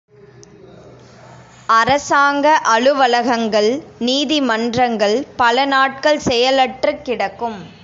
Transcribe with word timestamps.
அரசாங்க 1.69 2.55
அலுவலகங்கள், 2.63 3.69
நீதிமன்றங்கள் 3.99 5.25
பல 5.37 5.65
நாட்கள் 5.65 6.19
செயலற்றுக் 6.19 7.05
கிடக்கும். 7.05 7.59